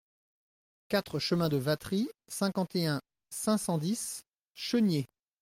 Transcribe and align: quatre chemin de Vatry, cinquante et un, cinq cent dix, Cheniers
quatre 0.89 1.19
chemin 1.19 1.47
de 1.47 1.57
Vatry, 1.57 2.09
cinquante 2.27 2.75
et 2.75 2.87
un, 2.87 3.01
cinq 3.29 3.59
cent 3.59 3.77
dix, 3.77 4.23
Cheniers 4.55 5.05